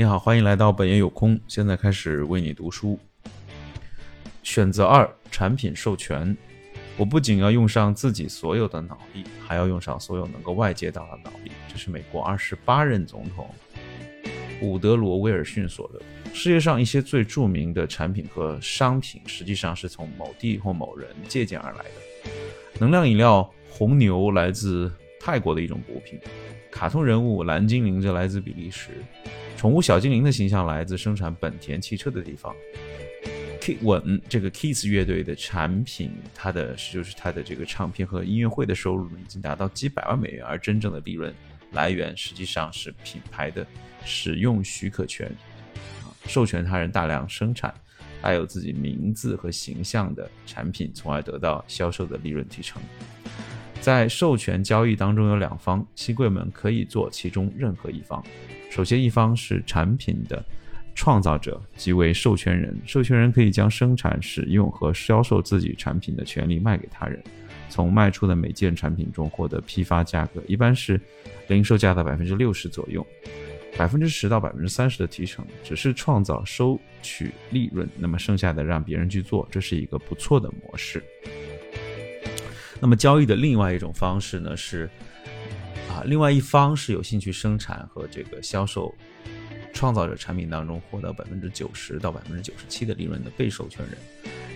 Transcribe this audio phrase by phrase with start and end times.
[0.00, 1.38] 你好，欢迎来到本爷有空。
[1.46, 2.98] 现在开始为你读书。
[4.42, 6.34] 选择二：产品授权。
[6.96, 11.52] 我不仅要用上自己所有的脑力，还要用上所有能够外接到的脑力。
[11.68, 13.46] 这是美国二十八任总统
[14.62, 16.00] 伍德罗·威尔逊说的。
[16.32, 22.30] 世界上一些最著名的产品和商品，实际上是从某地或某人借鉴而来的。
[22.78, 24.90] 能量饮料红牛来自
[25.20, 26.18] 泰国的一种补品，
[26.70, 28.92] 卡通人物蓝精灵则来自比利时，
[29.60, 32.56] 宠物小精灵的形象来自生产本田汽车的地方。
[33.60, 41.30] K 稳这个 Kiss 乐队的产品，它的就是它的这个唱片和音乐会的收入，已经达到几百万美元，而真正的利润
[41.72, 43.66] 来源实际上是品牌的
[44.02, 45.30] 使用许可权
[46.04, 47.74] 啊，授权他人大量生产
[48.22, 52.80] 带有自己名字和形象的产品，从而得到销售的利润提成。
[53.82, 58.24] 在授权交易当中有两方，新贵们可以做其中任何一方。
[58.70, 60.42] 首先，一方是产品的。
[60.92, 67.22] 创造者即为授权人，授权人可以将生产、使用和销售自己产品的权利卖给他人，
[67.70, 71.00] 从卖出的每件产品中获得批发价格，一般是
[71.46, 73.06] 零售价的百分之六十左右，
[73.78, 81.02] 百分之十到百分之三十的提成，只是创造收取利润，那么剩下的让别人去做，这是一个不错的模式。
[82.78, 84.90] 那么交易的另外一种方式呢是，
[85.90, 88.94] 啊，另外一方是有兴趣生产和这个销售。
[89.72, 93.96] 创造者产品当中获得百分之九十到百分之九十七的利润的被授权人，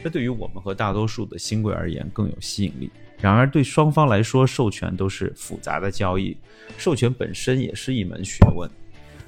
[0.02, 2.90] 这对于我们和大多数的新贵而言更有吸引力。
[3.20, 6.36] 然而，对双方来说，授权都是复杂的交易，
[6.76, 8.68] 授权本身也是一门学问。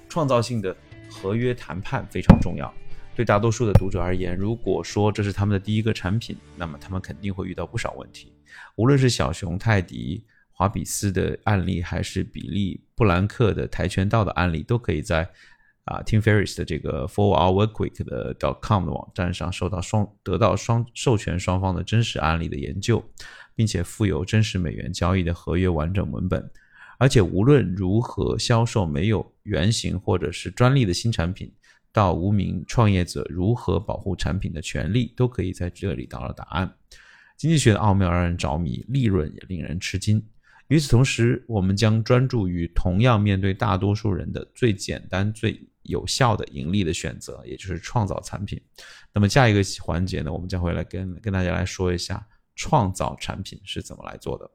[0.09, 0.77] 创造性的
[1.09, 2.73] 合约谈判非常重要。
[3.15, 8.33] 对大多数的读者而言，如果说这是他们的第一个产品，那么他们肯定会遇到不少问题。
[8.75, 10.23] 无论是小熊泰迪、
[10.57, 15.31] 华比斯的案例，还是比利布兰克的跆拳道的案例，都可以在。
[15.87, 23.09] 啊 Tim Ferris 的这个 four hour work quick 的 dot .com 的网站上，受到双得到双授权双方的真实案例的研究，
[23.55, 26.51] 并且附有真实美元交易的合约完整文本。
[26.99, 31.53] 而且无论如何销售没有原型或者是专利的新产品，
[31.93, 36.75] 到无名创业者如何保护产品的权利，都可以在这里得到答案。
[37.37, 40.21] 经济学的奥妙让人着迷，利润也令人吃惊。
[40.69, 45.69] 与此同时，我们将专注于同样面对大多数人的最简单最。
[45.89, 48.61] 有效的盈利的选择，也就是创造产品。
[49.13, 54.51] 那么下一个环节呢，我们将会来跟跟大家来说一下创造产品是怎么来做的。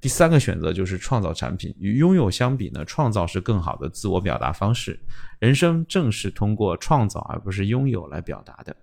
[0.00, 1.74] 第三个选择就是创造产品。
[1.76, 4.96] 与拥有相比呢，创造是更好的自我表达方式。
[5.40, 8.76] 人生正是通过创造而不是拥有来表达的。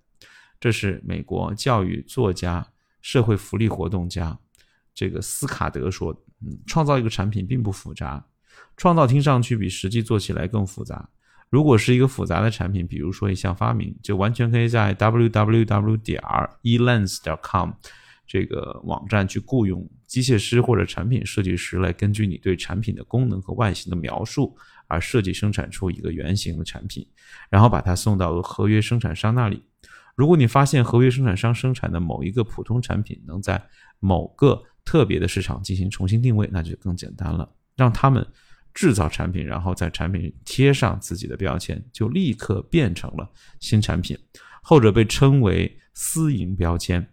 [0.59, 2.68] 这是美国教育作家、
[3.01, 4.38] 社会福利活动家
[4.94, 6.19] 这个斯卡德说的。
[6.44, 8.25] 嗯，创造一个产品并不复杂，
[8.78, 11.09] 创造听上去比实际做起来更复杂。
[11.50, 16.22] 如果是一个复杂的产品，比如说一项发明，就完全可以在 www 点
[16.63, 17.72] elens.com
[18.25, 24.56] 这个网站去雇佣机械师或者产品设计师来根据你对产品的功能和外形的描述
[24.88, 27.06] 而设计生产出一个原型的产品，
[27.50, 29.62] 然后把它送到合约生产商那里。
[30.16, 33.62] 如果你发现合约生产商生产的某一个普通产品能在
[34.00, 38.26] 某个特别的市场进行重新定位，那就更简单了，让他们。
[38.74, 43.30] 制造产品，然后在产品贴上自己的标签，就立刻变成了
[43.60, 44.18] 新产品。
[44.64, 47.06] 后者被称为私营标签。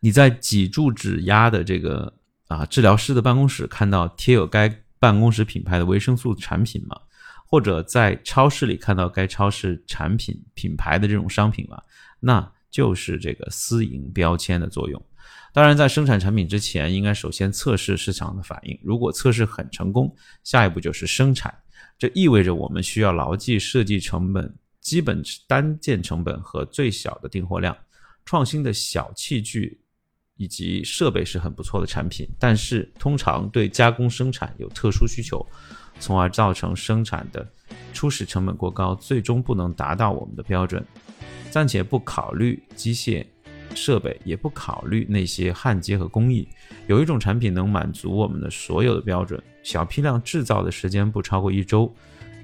[0.00, 2.12] 你在脊柱指压的这个
[2.48, 4.68] 啊治疗师的办公室看到贴有该
[4.98, 6.94] 办公室品牌的维生素产品吗？
[7.50, 11.82] 或者在超市里看到该超市产品品牌的这种商品了？
[12.20, 15.02] 那就是这个私营标签的作用。
[15.54, 18.78] 当然，在生产产品之前，应该首先测试市场的反应。
[18.82, 20.14] 如果测试很成功，
[20.44, 21.52] 下一步就是生产。
[21.98, 27.74] 这意味着我们需要牢记设计成本、基本单件成本和最小的订货量。
[28.26, 29.80] 创新的小器具
[30.38, 35.46] 以及设备是很不错的产品，但是通常对加工生产有特殊需求，
[36.00, 37.46] 从而造成生产的
[37.92, 40.82] 初始成本过高，最终不能达到我们的标准。
[41.50, 43.26] 暂且不考虑机械。
[43.74, 46.48] 设备也不考虑那些焊接和工艺，
[46.86, 51.94] 有一种产品能满足我们的所有的标准，小批量制造的时间不超过一周，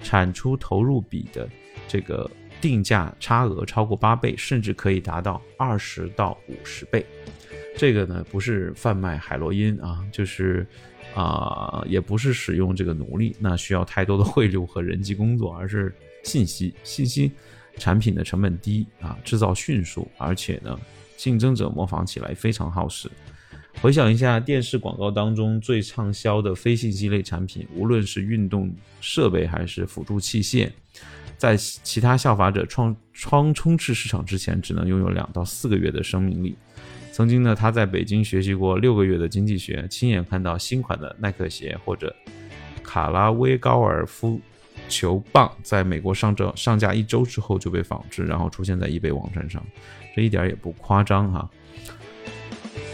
[0.03, 1.49] 产出投入比的
[1.89, 2.31] 这个
[2.61, 7.05] 定价差额超过八倍，甚至可以达到二十到五十倍。
[7.77, 10.67] 这个呢不是贩卖海洛因啊，就是
[11.15, 17.33] 啊，也不是使用这个奴隶，那需要太多的贿赂和人际工作，而是信息信息
[17.77, 20.79] 产品的成本低啊，制造迅速，而且呢。
[21.17, 23.09] 竞争者模仿起来非常耗时。
[23.81, 30.69] 回想一下电视广告当中最畅销的非信息类产品，无论是运动设备还是辅助器械，
[31.39, 36.57] 在其他效法者创创充斥市场之前，只能拥有两到四个月的生命力。
[37.15, 42.13] 曾经呢，他在北京学习过六个月的经济学，亲眼看到新款的耐克鞋或者
[42.83, 44.41] 卡拉威高尔夫
[44.89, 49.65] 球棒在美国上证上架一周之后就被仿制，然后出现在易贝网站上，
[50.17, 51.49] 这一点也不夸张哈。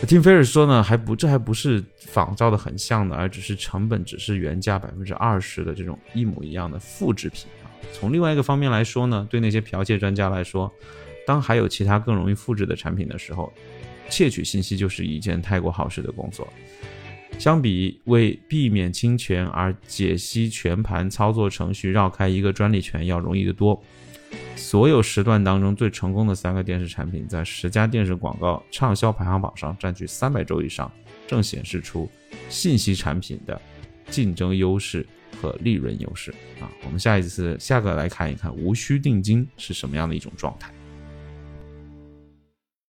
[0.07, 7.73] 听菲尔说呢，还不这还不是仿造的很像的，而只是成本只是原价百分之二十的这种一模一样的复制品啊。
[7.95, 10.71] 从另外一个方面来说呢，对那些剽窃专家来说，
[11.27, 13.51] 当还有其他更容易复制的产品的时候，
[14.09, 16.47] 窃取信息就是一件太过耗时的工作。
[17.39, 23.83] 相比为避免侵权而解析全盘操作程序、绕开一个专利权要容易得多。
[24.55, 30.91] 所有时段当中最成功的三个电视产品，在十家电视广告畅销排行榜上占据三百周以上，
[31.27, 32.09] 正显示出
[32.49, 33.61] 信息产品的
[34.11, 35.07] 竞争优势
[35.41, 36.31] 和利润优势
[36.61, 36.71] 啊！
[36.85, 40.71] 我们下一次下个来看一看无需定金是什么样的一种状态。